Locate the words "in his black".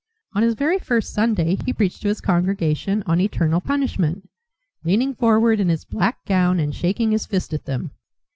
5.59-6.25